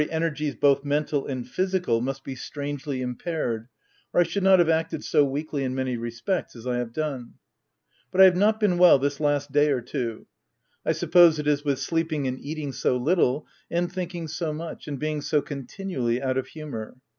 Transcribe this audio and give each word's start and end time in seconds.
345 0.01 0.25
energies 0.25 0.55
both 0.55 0.83
mental 0.83 1.27
and 1.27 1.47
physical 1.47 2.01
must 2.01 2.23
be 2.23 2.33
strangely 2.33 3.03
impaired, 3.03 3.67
or 4.11 4.21
I 4.21 4.23
should 4.23 4.41
not 4.41 4.57
have 4.57 4.67
acted 4.67 5.03
so 5.03 5.23
weakly 5.23 5.63
in 5.63 5.75
many 5.75 5.95
respects, 5.95 6.55
as 6.55 6.65
I 6.65 6.77
have 6.77 6.91
done;— 6.91 7.35
but 8.11 8.19
I 8.19 8.23
have 8.23 8.35
not 8.35 8.59
been 8.59 8.79
well 8.79 8.97
this 8.97 9.19
last 9.19 9.51
day 9.51 9.69
or 9.71 9.79
two: 9.81 10.25
I 10.83 10.93
suppose 10.93 11.37
it 11.37 11.45
is 11.45 11.63
with 11.63 11.77
sleeping 11.77 12.27
and 12.27 12.39
eating 12.39 12.71
so 12.71 12.97
little, 12.97 13.45
and 13.69 13.93
thinking 13.93 14.27
so 14.27 14.51
much, 14.51 14.87
and 14.87 14.97
being 14.97 15.21
so 15.21 15.39
continually 15.39 16.19
out 16.19 16.35
of 16.39 16.47
humour. 16.47 16.97